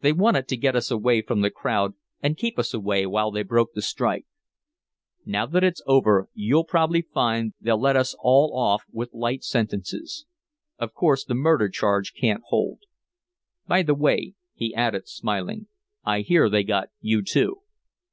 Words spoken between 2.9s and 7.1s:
while they broke the strike. Now that it's over you'll probably